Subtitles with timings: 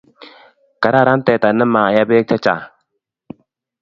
[0.81, 2.63] Kararan teta ne maye peek chechang